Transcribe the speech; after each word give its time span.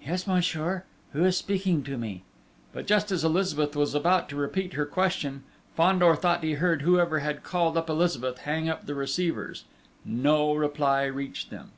"Yes, 0.00 0.28
monsieur. 0.28 0.84
Who 1.12 1.24
is 1.24 1.36
speaking 1.36 1.82
to 1.82 1.98
me?" 1.98 2.22
But 2.72 2.86
just 2.86 3.10
as 3.10 3.24
Elizabeth 3.24 3.74
was 3.74 3.96
about 3.96 4.28
to 4.28 4.36
repeat 4.36 4.74
her 4.74 4.86
question, 4.86 5.42
Fandor 5.74 6.14
thought 6.14 6.44
he 6.44 6.52
heard 6.52 6.82
whoever 6.82 7.18
had 7.18 7.42
called 7.42 7.76
up 7.76 7.90
Elizabeth, 7.90 8.38
hang 8.42 8.68
up 8.68 8.86
the 8.86 8.94
receivers. 8.94 9.64
No 10.04 10.54
reply 10.54 11.02
reached 11.06 11.50
them!... 11.50 11.72